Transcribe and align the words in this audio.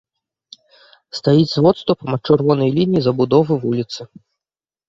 Стаіць 1.17 1.51
з 1.53 1.63
водступам 1.65 2.09
ад 2.17 2.21
чырвонай 2.31 2.73
лініі 2.81 3.01
забудовы 3.09 3.53
вуліцы. 3.67 4.01